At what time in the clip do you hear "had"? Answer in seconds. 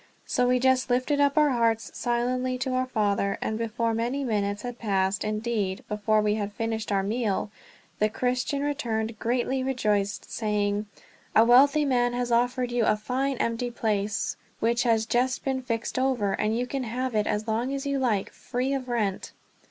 4.63-4.79, 6.33-6.51